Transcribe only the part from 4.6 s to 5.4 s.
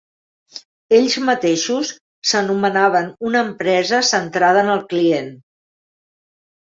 en el client.